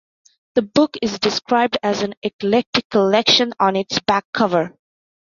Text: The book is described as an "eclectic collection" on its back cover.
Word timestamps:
The 0.55 0.63
book 0.63 0.97
is 1.03 1.19
described 1.19 1.77
as 1.83 2.01
an 2.01 2.15
"eclectic 2.23 2.89
collection" 2.89 3.53
on 3.59 3.75
its 3.75 3.99
back 3.99 4.25
cover. 4.33 4.75